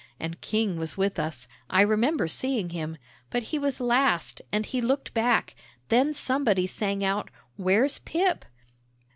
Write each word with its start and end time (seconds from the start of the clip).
And 0.19 0.41
King 0.41 0.77
was 0.77 0.97
with 0.97 1.19
us; 1.19 1.47
I 1.69 1.81
remember 1.81 2.27
seeing 2.27 2.71
him. 2.71 2.97
But 3.29 3.43
he 3.43 3.59
was 3.59 3.79
last, 3.79 4.41
and 4.51 4.65
he 4.65 4.81
looked 4.81 5.13
back; 5.13 5.53
then 5.89 6.15
somebody 6.15 6.65
sang 6.65 7.03
out, 7.03 7.29
'Where's 7.55 7.99
Pip?'" 7.99 8.43